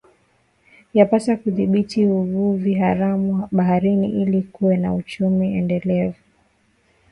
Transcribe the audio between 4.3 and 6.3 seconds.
kuwa na uchumi endelevu